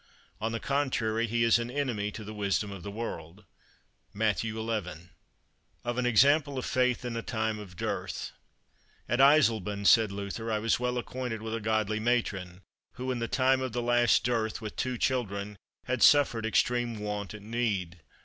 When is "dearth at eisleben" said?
7.75-9.85